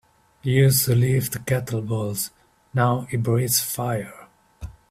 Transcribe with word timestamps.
He 0.41 0.53
used 0.55 0.85
to 0.85 0.95
lift 0.95 1.45
kettlebells 1.45 2.31
now 2.73 3.01
he 3.01 3.17
breathes 3.17 3.59
fire. 3.59 4.27